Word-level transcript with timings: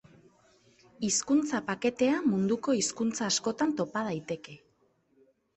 Hizkuntza 1.07 1.61
paketea 1.67 2.17
munduko 2.31 2.77
hizkuntza 2.79 3.25
askotan 3.29 3.77
topa 3.83 4.07
daiteke. 4.09 4.61